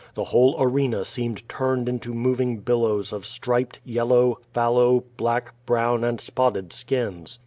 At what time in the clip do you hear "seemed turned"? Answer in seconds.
1.05-1.87